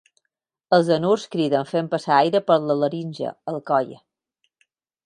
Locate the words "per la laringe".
2.49-3.37